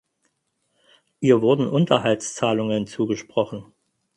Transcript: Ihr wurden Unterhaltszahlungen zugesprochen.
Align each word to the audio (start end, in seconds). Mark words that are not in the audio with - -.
Ihr 1.19 1.43
wurden 1.43 1.67
Unterhaltszahlungen 1.69 2.87
zugesprochen. 2.87 3.71